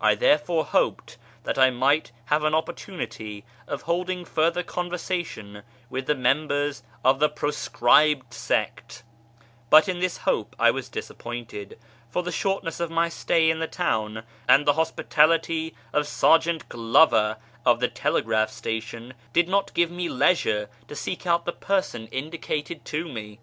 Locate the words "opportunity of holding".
2.54-4.24